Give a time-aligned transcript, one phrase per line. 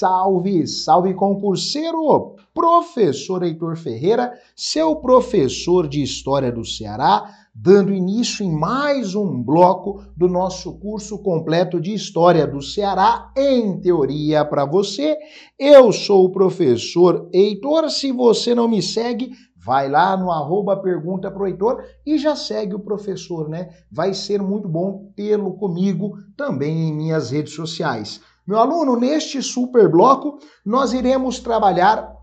[0.00, 2.34] Salve, salve concurseiro!
[2.54, 10.02] Professor Heitor Ferreira, seu professor de História do Ceará, dando início em mais um bloco
[10.16, 15.18] do nosso curso completo de História do Ceará em teoria para você.
[15.58, 17.90] Eu sou o professor Heitor.
[17.90, 22.74] Se você não me segue, vai lá no arroba pergunta pro Heitor e já segue
[22.74, 23.68] o professor, né?
[23.92, 28.22] Vai ser muito bom tê-lo comigo também em minhas redes sociais.
[28.46, 32.16] Meu aluno, neste super bloco, nós iremos trabalhar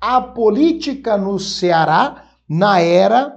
[0.00, 3.34] a política no Ceará na era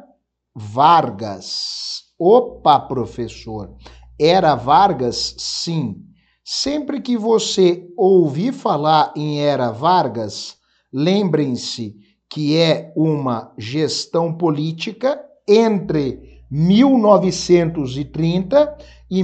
[0.56, 2.04] Vargas.
[2.18, 3.76] Opa, professor,
[4.20, 5.36] era Vargas?
[5.38, 6.04] Sim.
[6.44, 10.58] Sempre que você ouvir falar em era Vargas,
[10.92, 11.96] lembrem-se
[12.30, 18.78] que é uma gestão política entre 1930
[19.10, 19.24] e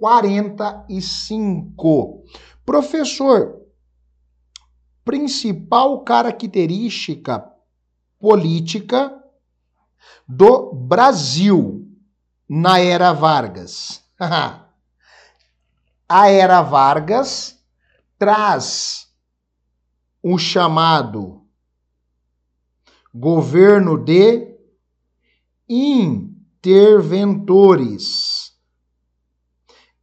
[0.00, 2.24] 1945.
[2.64, 3.60] Professor,
[5.04, 7.52] principal característica
[8.18, 9.22] política
[10.26, 11.86] do Brasil
[12.48, 14.02] na era Vargas.
[16.08, 17.62] A era Vargas
[18.18, 19.08] traz
[20.22, 21.42] o chamado
[23.12, 24.56] governo de
[25.68, 28.33] interventores.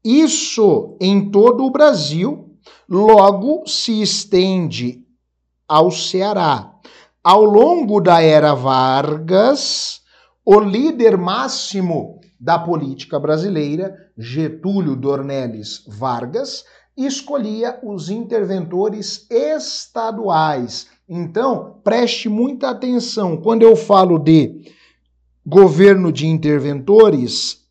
[0.04, 2.58] Isso em todo o Brasil
[2.90, 5.06] logo se estende
[5.68, 6.74] ao Ceará.
[7.24, 10.02] Ao longo da era Vargas,
[10.44, 16.66] o líder máximo da política brasileira, Getúlio Dornelles Vargas,
[16.98, 20.88] escolhia os interventores estaduais.
[21.08, 23.38] Então, preste muita atenção.
[23.38, 24.66] Quando eu falo de
[25.46, 27.62] governo de interventores,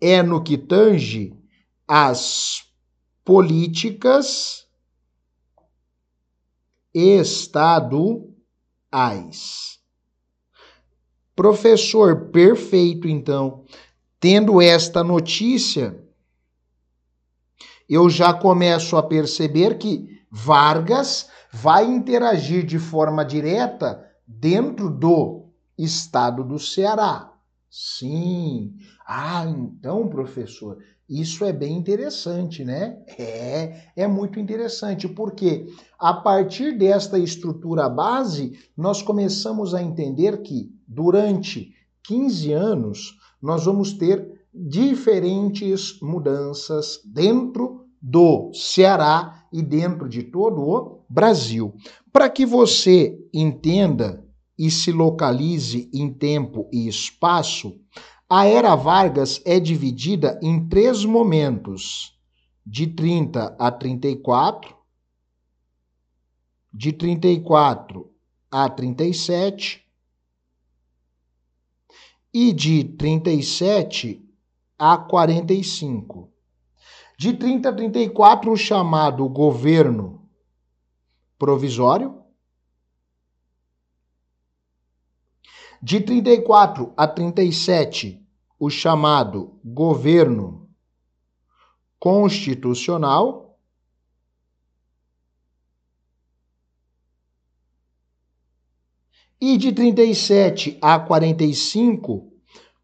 [0.00, 1.35] é no que tange
[1.86, 2.64] as
[3.24, 4.66] políticas
[6.94, 8.26] estaduais.
[11.34, 13.64] Professor, perfeito, então.
[14.18, 16.02] Tendo esta notícia,
[17.88, 25.46] eu já começo a perceber que Vargas vai interagir de forma direta dentro do
[25.78, 27.32] estado do Ceará.
[27.70, 28.74] Sim.
[29.06, 32.98] Ah, então, professor, isso é bem interessante, né?
[33.18, 35.66] É, é muito interessante, porque
[35.98, 41.72] a partir desta estrutura base, nós começamos a entender que durante
[42.02, 51.04] 15 anos nós vamos ter diferentes mudanças dentro do Ceará e dentro de todo o
[51.08, 51.74] Brasil.
[52.12, 54.24] Para que você entenda
[54.58, 57.74] e se localize em tempo e espaço,
[58.28, 62.18] a era Vargas é dividida em três momentos:
[62.64, 64.76] de 30 a 34,
[66.72, 68.12] de 34
[68.50, 69.84] a 37
[72.34, 74.22] e de 37
[74.78, 76.32] a 45.
[77.18, 80.28] De 30 a 34, o chamado governo
[81.38, 82.25] provisório.
[85.82, 88.26] De 34 a 37,
[88.58, 90.70] o chamado governo
[91.98, 93.58] constitucional.
[99.38, 102.32] E de 37 a 45,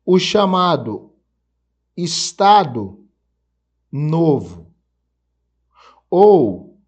[0.04, 1.14] o chamado
[1.96, 3.06] Estado
[3.90, 4.70] Novo.
[6.10, 6.78] Ou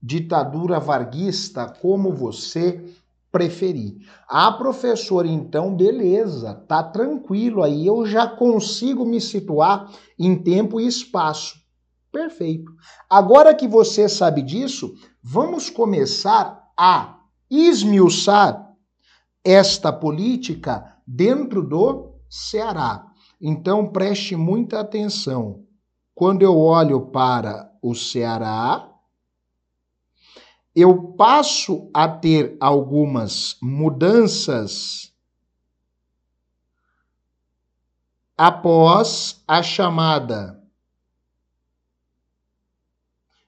[0.00, 3.01] ditadura varguista, como você
[3.32, 3.96] preferir.
[4.28, 10.86] Ah, professor, então beleza, tá tranquilo aí, eu já consigo me situar em tempo e
[10.86, 11.56] espaço.
[12.12, 12.70] Perfeito.
[13.08, 17.20] Agora que você sabe disso, vamos começar a
[17.50, 18.70] esmiuçar
[19.42, 23.06] esta política dentro do Ceará.
[23.40, 25.64] Então preste muita atenção.
[26.14, 28.91] Quando eu olho para o Ceará,
[30.74, 35.12] eu passo a ter algumas mudanças
[38.36, 40.58] após a chamada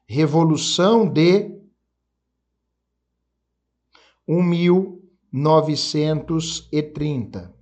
[0.07, 1.51] Revolução de
[5.33, 7.55] 1930.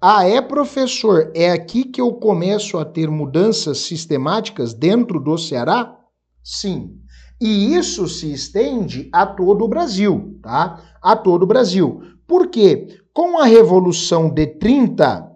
[0.00, 1.32] Ah, é, professor?
[1.34, 5.98] É aqui que eu começo a ter mudanças sistemáticas dentro do Ceará?
[6.44, 7.00] Sim.
[7.40, 10.82] E isso se estende a todo o Brasil, tá?
[11.02, 12.02] A todo o Brasil.
[12.26, 13.00] Por quê?
[13.12, 15.30] Com a Revolução de 30,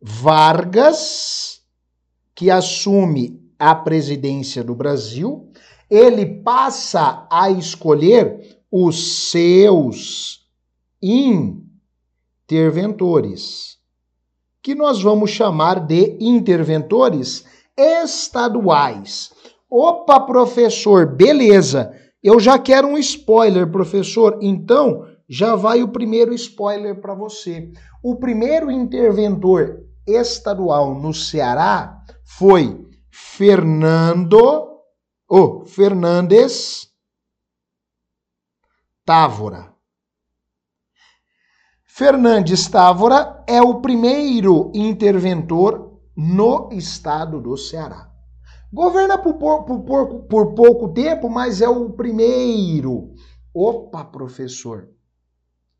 [0.00, 1.56] Vargas
[2.36, 5.50] que assume a presidência do Brasil,
[5.88, 10.44] ele passa a escolher os seus
[11.02, 13.78] interventores,
[14.62, 17.46] que nós vamos chamar de interventores
[17.76, 19.32] estaduais.
[19.70, 21.92] Opa, professor, beleza.
[22.22, 24.38] Eu já quero um spoiler, professor.
[24.40, 27.72] Então, já vai o primeiro spoiler para você.
[28.02, 34.76] O primeiro interventor estadual no Ceará foi Fernando
[35.28, 36.88] oh, Fernandes
[39.04, 39.74] Távora.
[41.84, 48.05] Fernandes Távora é o primeiro interventor no estado do Ceará.
[48.76, 53.14] Governa por, por, por, por pouco tempo, mas é o primeiro.
[53.54, 54.90] Opa, professor.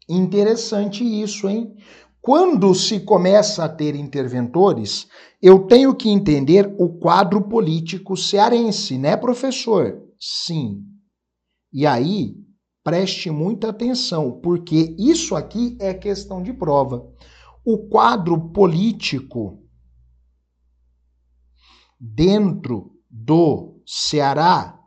[0.09, 1.77] Interessante isso, hein?
[2.23, 5.07] Quando se começa a ter interventores,
[5.43, 10.03] eu tenho que entender o quadro político cearense, né, professor?
[10.19, 10.83] Sim.
[11.71, 12.35] E aí,
[12.83, 17.07] preste muita atenção, porque isso aqui é questão de prova.
[17.63, 19.66] O quadro político
[21.99, 24.79] dentro do Ceará,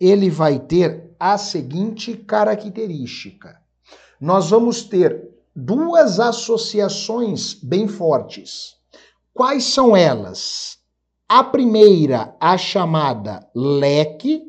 [0.00, 3.60] ele vai ter a seguinte característica.
[4.20, 8.76] Nós vamos ter duas associações bem fortes.
[9.34, 10.78] Quais são elas?
[11.28, 14.42] A primeira, a chamada LEC,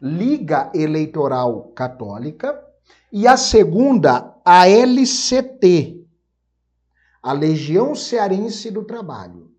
[0.00, 2.64] Liga Eleitoral Católica,
[3.12, 6.06] e a segunda, a LCT,
[7.22, 9.50] a Legião Cearense do Trabalho.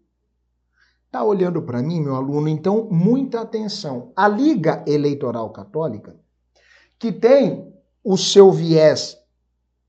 [1.11, 2.47] Tá olhando para mim, meu aluno?
[2.47, 4.11] Então, muita atenção.
[4.15, 6.15] A Liga Eleitoral Católica,
[6.99, 7.73] que tem
[8.03, 9.17] o seu viés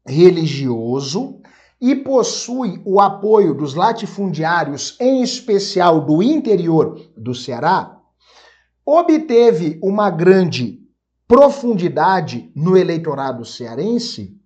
[0.06, 1.40] religioso
[1.78, 8.00] e possui o apoio dos latifundiários, em especial do interior do Ceará,
[8.84, 10.80] obteve uma grande
[11.28, 14.40] profundidade no eleitorado cearense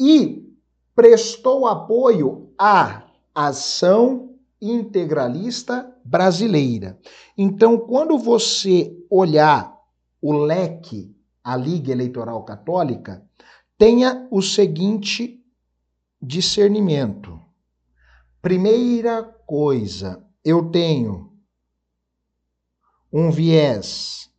[0.00, 0.52] e
[0.94, 3.04] prestou apoio à
[3.34, 4.31] ação
[4.62, 6.98] integralista brasileira.
[7.36, 9.76] Então, quando você olhar
[10.20, 13.26] o leque, a Liga Eleitoral Católica,
[13.76, 15.42] tenha o seguinte
[16.20, 17.40] discernimento.
[18.40, 21.32] Primeira coisa, eu tenho
[23.12, 24.30] um viés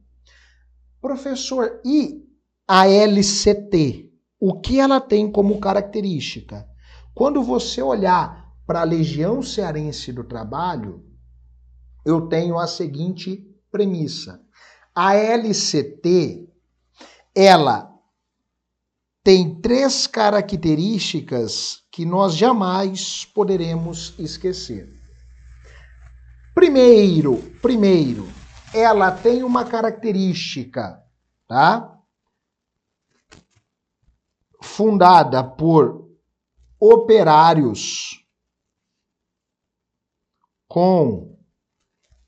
[1.01, 2.27] Professor, e
[2.69, 4.11] a LCT?
[4.39, 6.69] O que ela tem como característica?
[7.15, 11.06] Quando você olhar para a Legião Cearense do Trabalho,
[12.07, 14.41] eu tenho a seguinte premissa.
[14.95, 16.49] A LCT,
[17.35, 17.93] ela
[19.25, 24.89] tem três características que nós jamais poderemos esquecer.
[26.55, 28.29] Primeiro, primeiro,
[28.73, 31.03] ela tem uma característica,
[31.49, 31.93] tá?
[34.63, 36.09] Fundada por
[36.79, 38.25] operários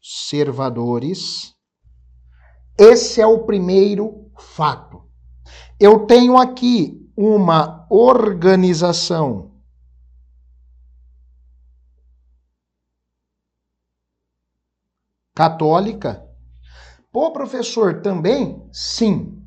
[0.09, 1.55] conservadores.
[2.79, 5.03] Esse é o primeiro fato.
[5.79, 9.53] Eu tenho aqui uma organização
[15.35, 16.27] católica?
[17.12, 18.67] Pô, professor, também?
[18.73, 19.43] Sim.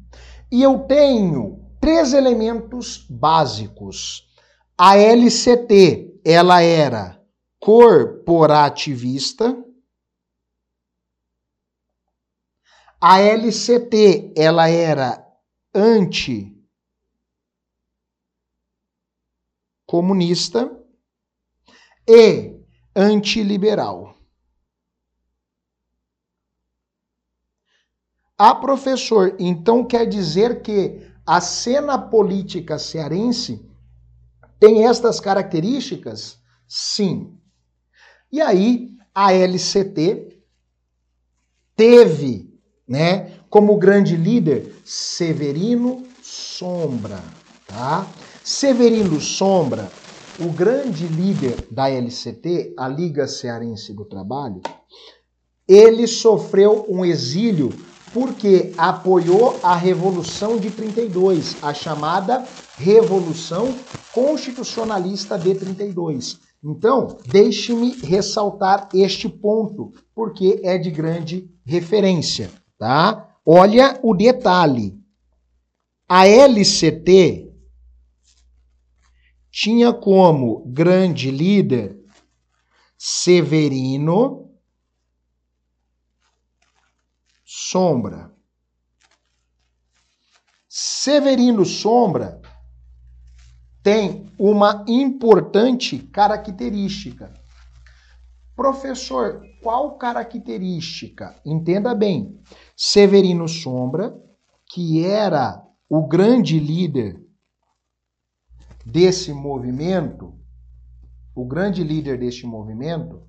[0.51, 4.27] E eu tenho três elementos básicos.
[4.77, 7.19] A LCT, ela era
[7.59, 9.70] corporativista.
[13.03, 15.25] A LCT, ela era
[15.73, 16.55] anti
[19.87, 20.69] comunista
[22.07, 22.61] e
[22.95, 24.15] antiliberal.
[28.37, 33.67] Ah, professor, então quer dizer que a cena política cearense
[34.59, 36.39] tem estas características?
[36.67, 37.35] Sim.
[38.31, 40.39] E aí, a LCT
[41.75, 42.50] teve,
[42.91, 47.23] né, como grande líder Severino Sombra,
[47.65, 48.05] tá?
[48.43, 49.89] Severino Sombra,
[50.37, 54.61] o grande líder da LCT, a Liga Cearense do Trabalho,
[55.65, 57.69] ele sofreu um exílio
[58.13, 62.43] porque apoiou a Revolução de 32, a chamada
[62.75, 63.73] Revolução
[64.13, 66.39] Constitucionalista de 32.
[66.61, 73.37] Então, deixe-me ressaltar este ponto, porque é de grande referência, tá?
[73.45, 74.99] Olha o detalhe.
[76.09, 77.53] A LCT
[79.51, 82.03] tinha como grande líder
[82.97, 84.49] Severino
[87.45, 88.33] Sombra.
[90.67, 92.41] Severino Sombra
[93.83, 97.31] tem uma importante característica.
[98.55, 101.35] Professor, qual característica?
[101.45, 102.39] Entenda bem.
[102.83, 104.19] Severino Sombra,
[104.65, 107.23] que era o grande líder
[108.83, 110.33] desse movimento,
[111.35, 113.21] o grande líder deste movimento,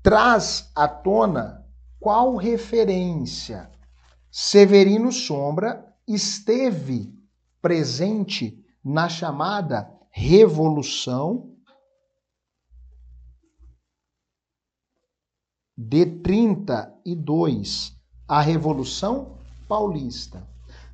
[0.00, 1.66] traz à tona
[1.98, 3.68] qual referência
[4.30, 7.12] Severino Sombra esteve
[7.60, 11.52] presente na chamada Revolução
[15.82, 17.96] de 32,
[18.28, 20.46] a Revolução Paulista.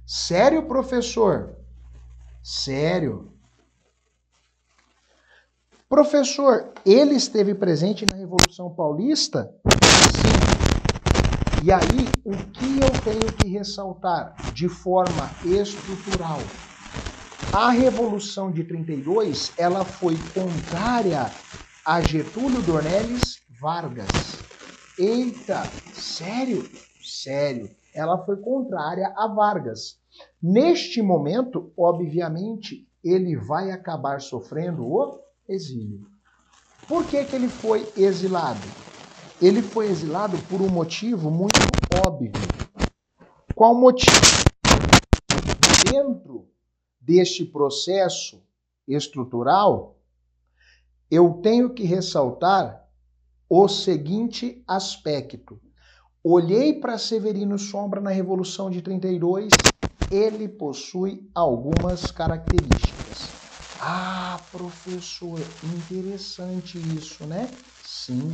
[0.06, 1.56] Sério, professor?
[2.40, 3.32] Sério.
[5.88, 9.52] Professor, ele esteve presente na Revolução Paulista?
[11.64, 16.38] E aí, o que eu tenho que ressaltar de forma estrutural?
[17.52, 21.26] A Revolução de 32, ela foi contrária
[21.84, 24.46] a Getúlio Dornelles Vargas.
[24.98, 25.62] Eita,
[25.94, 26.68] sério?
[27.02, 27.70] Sério.
[27.94, 29.98] Ela foi contrária a Vargas.
[30.42, 36.06] Neste momento, obviamente, ele vai acabar sofrendo o exílio.
[36.88, 38.60] Por que, que ele foi exilado?
[39.40, 41.58] ele foi exilado por um motivo muito
[42.06, 42.32] óbvio.
[43.54, 44.10] Qual motivo?
[45.90, 46.48] Dentro
[47.00, 48.42] deste processo
[48.88, 49.98] estrutural,
[51.10, 52.85] eu tenho que ressaltar
[53.48, 55.60] o seguinte aspecto.
[56.22, 59.52] Olhei para Severino Sombra na Revolução de 32,
[60.10, 63.30] ele possui algumas características.
[63.80, 67.48] Ah, professor, interessante isso, né?
[67.84, 68.32] Sim,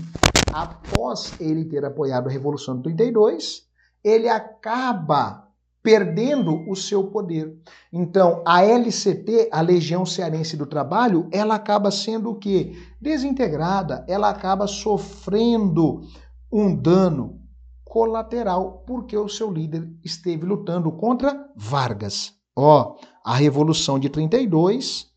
[0.52, 3.66] após ele ter apoiado a Revolução de 32,
[4.02, 5.51] ele acaba
[5.82, 7.60] perdendo o seu poder.
[7.92, 12.76] Então, a LCT, a Legião Cearense do Trabalho, ela acaba sendo o quê?
[13.00, 16.02] Desintegrada, ela acaba sofrendo
[16.50, 17.40] um dano
[17.84, 22.32] colateral porque o seu líder esteve lutando contra Vargas.
[22.54, 25.10] Ó, a Revolução de 32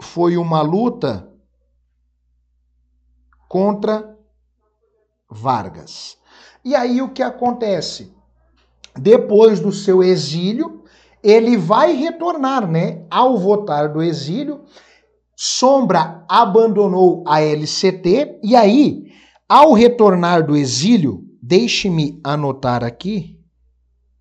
[0.00, 1.30] foi uma luta
[3.48, 4.18] contra
[5.30, 6.18] Vargas.
[6.64, 8.14] E aí o que acontece?
[8.98, 10.84] Depois do seu exílio,
[11.22, 13.06] ele vai retornar, né?
[13.10, 14.64] Ao votar do exílio,
[15.44, 19.12] Sombra abandonou a LCT e aí,
[19.48, 23.44] ao retornar do exílio, deixe-me anotar aqui,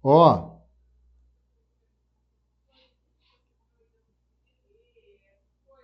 [0.04, 0.50] ó.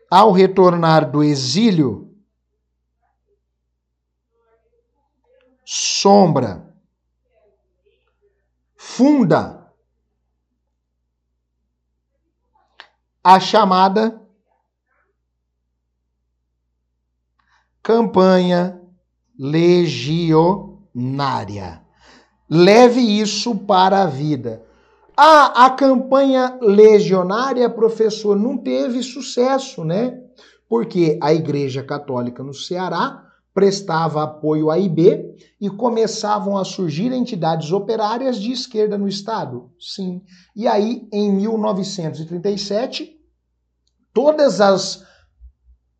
[0.10, 2.17] Ao retornar do exílio,
[5.63, 6.66] sombra,
[8.98, 9.72] funda
[13.24, 14.20] a chamada
[17.84, 18.82] campanha
[19.38, 20.66] legionária.
[22.50, 24.66] Leve isso para a vida.
[25.16, 30.20] Ah, a campanha legionária, professor, não teve sucesso, né?
[30.68, 33.26] Porque a Igreja Católica no Ceará
[33.57, 39.71] prestava apoio à IB e começavam a surgir entidades operárias de esquerda no Estado?
[39.79, 40.21] Sim.
[40.55, 43.19] E aí, em 1937,
[44.13, 45.03] todas as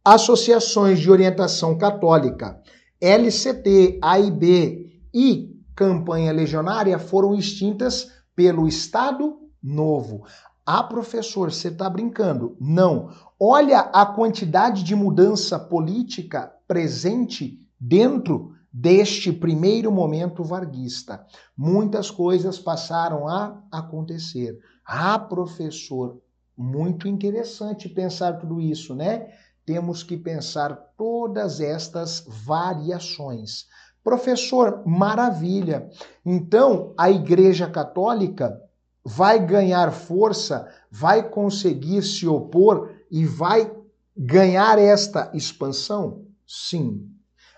[0.06, 2.62] associações de orientação católica,
[3.02, 10.28] LCT, AIB e Campanha Legionária foram extintas pelo Estado Novo.
[10.64, 12.56] Ah, professor, você está brincando?
[12.62, 13.10] Não.
[13.40, 21.24] Olha a quantidade de mudança política presente dentro deste primeiro momento varguista.
[21.56, 24.58] Muitas coisas passaram a acontecer.
[24.84, 26.20] Ah, professor,
[26.58, 29.28] muito interessante pensar tudo isso, né?
[29.64, 33.68] Temos que pensar todas estas variações.
[34.04, 35.92] Professor, maravilha.
[36.26, 38.60] Então, a Igreja Católica
[39.06, 43.72] vai ganhar força, vai conseguir se opor e vai
[44.16, 46.26] ganhar esta expansão?
[46.46, 47.10] Sim.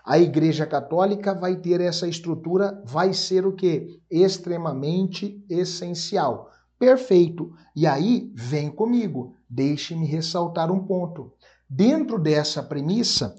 [0.06, 4.02] A Igreja Católica vai ter essa estrutura, vai ser o que?
[4.10, 6.50] Extremamente essencial.
[6.80, 7.52] Perfeito.
[7.76, 11.34] E aí, vem comigo, deixe-me ressaltar um ponto.
[11.70, 13.36] Dentro dessa premissa,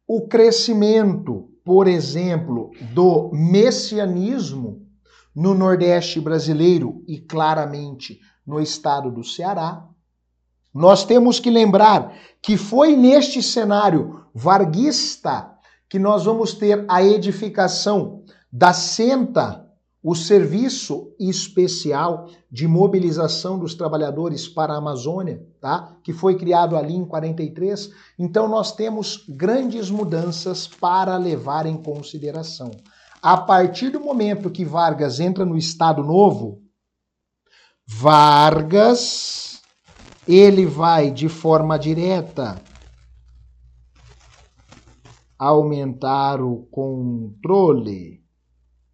[0.06, 4.86] O crescimento, por exemplo, do messianismo
[5.34, 9.88] no Nordeste brasileiro e claramente no estado do Ceará.
[10.74, 15.52] Nós temos que lembrar que foi neste cenário varguista
[15.88, 18.21] que nós vamos ter a edificação
[18.52, 19.66] da Senta
[20.02, 25.96] o Serviço Especial de Mobilização dos Trabalhadores para a Amazônia, tá?
[26.02, 27.90] que foi criado ali em 43.
[28.18, 32.72] Então, nós temos grandes mudanças para levar em consideração.
[33.22, 36.60] A partir do momento que Vargas entra no Estado Novo,
[37.86, 39.62] Vargas
[40.26, 42.60] ele vai de forma direta
[45.38, 48.21] aumentar o controle,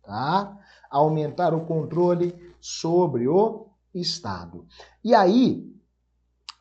[0.09, 0.59] tá?
[0.90, 4.66] aumentar o controle sobre o Estado.
[5.05, 5.62] E aí,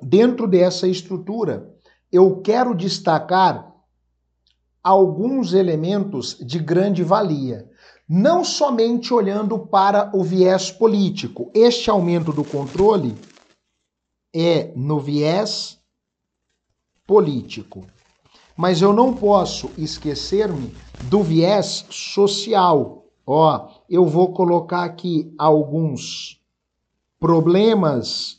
[0.02, 1.74] dentro dessa estrutura,
[2.12, 3.74] eu quero destacar
[4.84, 7.70] alguns elementos de grande valia.
[8.08, 11.50] Não somente olhando para o viés político.
[11.54, 13.16] Este aumento do controle
[14.36, 15.80] é no viés
[17.06, 17.86] político.
[18.56, 23.07] Mas eu não posso esquecer-me do viés social.
[23.30, 26.42] Ó, eu vou colocar aqui alguns
[27.20, 28.38] problemas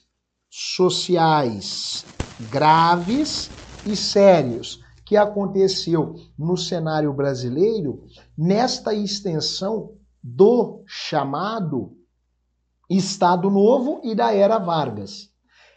[0.49, 2.07] sociais
[2.51, 3.51] graves
[3.85, 11.93] e sérios que aconteceu no cenário brasileiro nesta extensão do chamado
[12.89, 15.31] Estado Novo e da Era Vargas.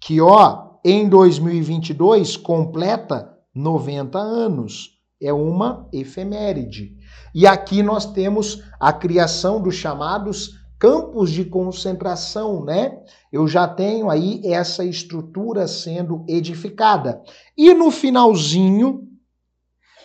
[0.00, 4.96] que ó, em 2022 completa 90 anos.
[5.20, 6.96] É uma efeméride.
[7.34, 13.00] E aqui nós temos a criação dos chamados campos de concentração, né?
[13.32, 17.20] Eu já tenho aí essa estrutura sendo edificada.
[17.56, 19.08] E no finalzinho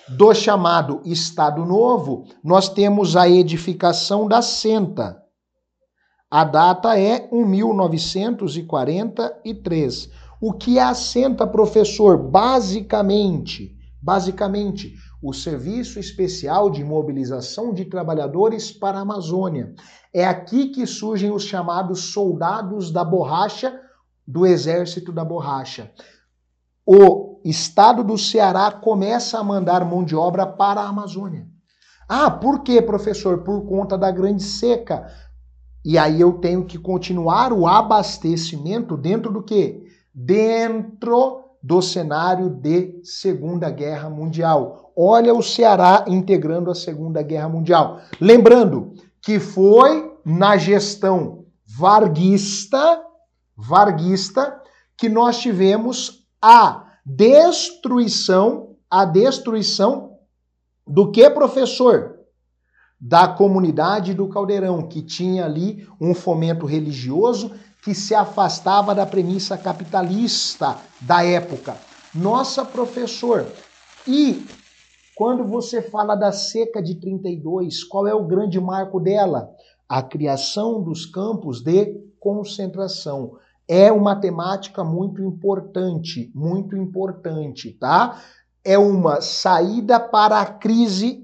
[0.10, 5.23] do chamado Estado Novo, nós temos a edificação da Senta,
[6.34, 10.10] a data é 1943.
[10.42, 12.18] O que assenta, professor?
[12.18, 19.76] Basicamente, basicamente, o Serviço Especial de Mobilização de Trabalhadores para a Amazônia.
[20.12, 23.80] É aqui que surgem os chamados soldados da borracha
[24.28, 25.92] do Exército da Borracha.
[26.84, 31.46] O estado do Ceará começa a mandar mão de obra para a Amazônia.
[32.10, 33.44] Ah, por quê, professor?
[33.44, 35.08] Por conta da grande seca.
[35.84, 39.84] E aí eu tenho que continuar o abastecimento dentro do quê?
[40.14, 44.92] Dentro do cenário de Segunda Guerra Mundial.
[44.96, 48.00] Olha o Ceará integrando a Segunda Guerra Mundial.
[48.20, 53.02] Lembrando que foi na gestão varguista,
[53.56, 54.62] varguista
[54.98, 60.18] que nós tivemos a destruição, a destruição
[60.86, 62.13] do que, professor?
[63.06, 67.52] Da comunidade do Caldeirão, que tinha ali um fomento religioso
[67.84, 71.76] que se afastava da premissa capitalista da época.
[72.16, 73.46] Nossa, professor,
[74.08, 74.46] e
[75.18, 79.50] quando você fala da seca de 32, qual é o grande marco dela?
[79.90, 83.34] A criação dos campos de concentração.
[83.68, 88.22] É uma temática muito importante, muito importante, tá?
[88.64, 91.23] É uma saída para a crise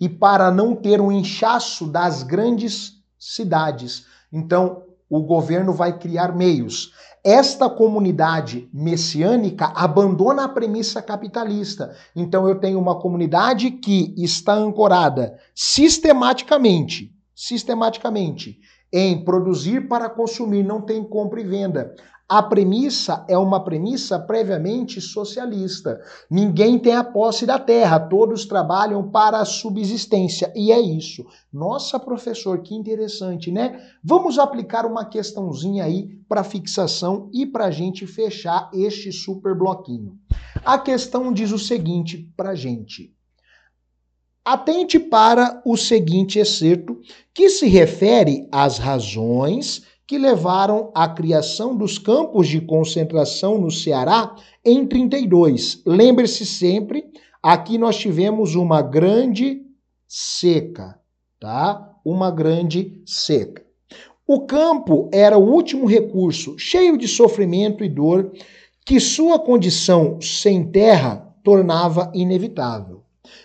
[0.00, 4.06] e para não ter um inchaço das grandes cidades.
[4.32, 6.92] Então, o governo vai criar meios.
[7.22, 11.94] Esta comunidade messiânica abandona a premissa capitalista.
[12.14, 18.60] Então eu tenho uma comunidade que está ancorada sistematicamente, sistematicamente
[18.92, 21.94] em produzir para consumir, não tem compra e venda.
[22.28, 26.00] A premissa é uma premissa previamente socialista.
[26.28, 30.52] Ninguém tem a posse da terra, todos trabalham para a subsistência.
[30.56, 31.24] E é isso.
[31.52, 33.80] Nossa, professor, que interessante, né?
[34.02, 40.18] Vamos aplicar uma questãozinha aí para fixação e para a gente fechar este super bloquinho.
[40.64, 43.14] A questão diz o seguinte para gente.
[44.44, 47.00] Atente para o seguinte excerto,
[47.32, 54.36] que se refere às razões que levaram à criação dos campos de concentração no Ceará
[54.64, 55.82] em 32.
[55.84, 57.04] Lembre-se sempre,
[57.42, 59.62] aqui nós tivemos uma grande
[60.06, 60.98] seca,
[61.40, 61.92] tá?
[62.04, 63.64] Uma grande seca.
[64.28, 68.32] O campo era o último recurso, cheio de sofrimento e dor,
[68.84, 73.02] que sua condição sem terra tornava inevitável.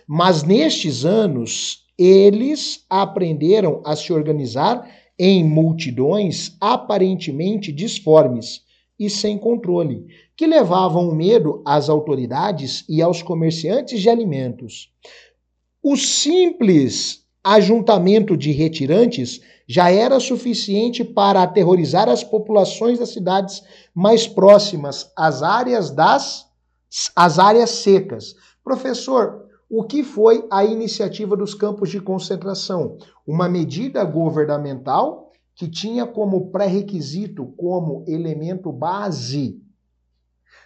[0.08, 4.88] Mas nestes anos, eles aprenderam a se organizar
[5.24, 8.64] em multidões aparentemente disformes
[9.00, 14.90] e sem controle, que levavam o medo às autoridades e aos comerciantes de alimentos.
[15.84, 23.62] O simples ajuntamento de retirantes já era suficiente para aterrorizar as populações das cidades
[23.94, 26.48] mais próximas às áreas das
[27.16, 28.36] às áreas secas.
[28.64, 29.41] Professor,
[29.72, 32.98] o que foi a iniciativa dos campos de concentração?
[33.26, 39.62] Uma medida governamental que tinha como pré-requisito, como elemento base,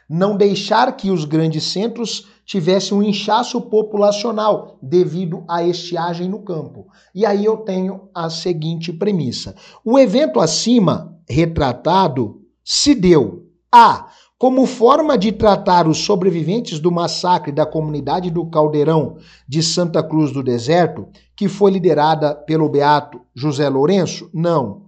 [0.10, 6.88] não deixar que os grandes centros tivessem um inchaço populacional devido à estiagem no campo.
[7.14, 14.66] E aí eu tenho a seguinte premissa: o evento acima retratado se deu a como
[14.66, 19.18] forma de tratar os sobreviventes do massacre da comunidade do Caldeirão
[19.48, 24.30] de Santa Cruz do Deserto, que foi liderada pelo beato José Lourenço?
[24.34, 24.86] Não.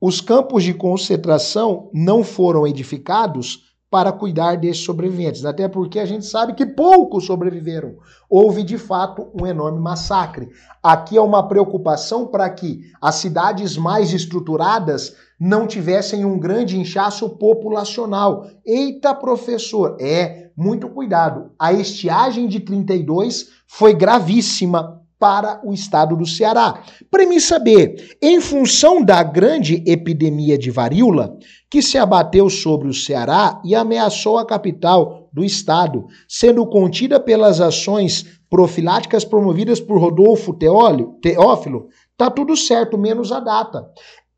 [0.00, 6.26] Os campos de concentração não foram edificados para cuidar desses sobreviventes, até porque a gente
[6.26, 7.94] sabe que poucos sobreviveram.
[8.28, 10.48] Houve de fato um enorme massacre.
[10.82, 17.28] Aqui é uma preocupação para que as cidades mais estruturadas não tivessem um grande inchaço
[17.30, 18.46] populacional.
[18.64, 21.50] Eita, professor, é, muito cuidado.
[21.58, 26.82] A estiagem de 32 foi gravíssima para o estado do Ceará.
[27.10, 27.96] Premissa B.
[28.20, 31.38] Em função da grande epidemia de varíola
[31.70, 37.60] que se abateu sobre o Ceará e ameaçou a capital do estado, sendo contida pelas
[37.60, 43.84] ações profiláticas promovidas por Rodolfo Teófilo, tá tudo certo, menos a data.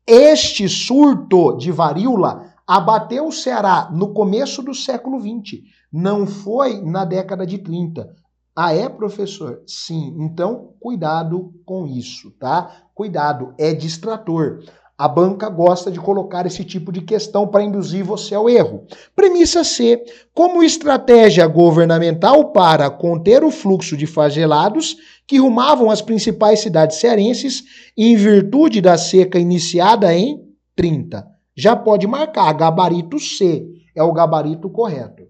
[0.09, 7.03] Este surto de varíola abateu o Ceará no começo do século XX, não foi na
[7.03, 8.15] década de 30.
[8.55, 9.61] Ah, é, professor?
[9.67, 10.15] Sim.
[10.19, 12.87] Então, cuidado com isso, tá?
[12.95, 14.63] Cuidado, é distrator.
[14.99, 18.83] A banca gosta de colocar esse tipo de questão para induzir você ao erro.
[19.15, 20.03] Premissa C.
[20.33, 27.63] Como estratégia governamental para conter o fluxo de flagelados que rumavam as principais cidades cearenses
[27.95, 30.41] em virtude da seca iniciada em
[30.75, 31.23] 30.
[31.55, 35.23] Já pode marcar, gabarito C é o gabarito correto.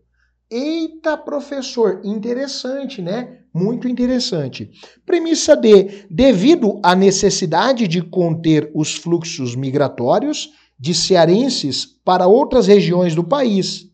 [0.50, 3.40] Eita, professor, interessante, né?
[3.54, 4.72] Muito interessante.
[5.06, 6.06] Premissa D.
[6.10, 13.88] Devido à necessidade de conter os fluxos migratórios de cearenses para outras regiões do país,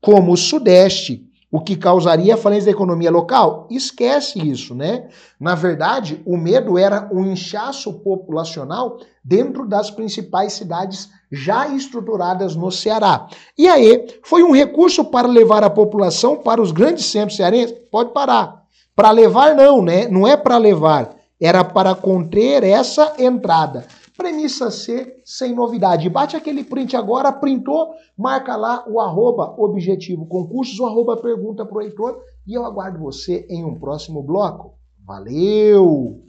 [0.00, 3.68] como o Sudeste, o que causaria falência da economia local?
[3.70, 5.08] Esquece isso, né?
[5.38, 12.70] Na verdade, o medo era um inchaço populacional dentro das principais cidades já estruturadas no
[12.70, 13.28] Ceará.
[13.56, 17.76] E aí, foi um recurso para levar a população para os grandes centros cearenses?
[17.90, 18.64] Pode parar.
[18.94, 20.08] Para levar, não, né?
[20.08, 21.14] Não é para levar.
[21.40, 23.86] Era para conter essa entrada.
[24.16, 26.08] Premissa C, sem novidade.
[26.08, 32.22] Bate aquele print agora, printou, marca lá o arroba objetivo concursos, o arroba pergunta Heitor
[32.46, 34.74] e eu aguardo você em um próximo bloco.
[35.04, 36.25] Valeu!